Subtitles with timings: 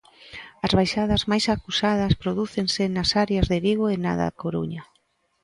[0.65, 4.83] As baixadas máis acusadas prodúcense nas áreas de Vigo e na da Coruña.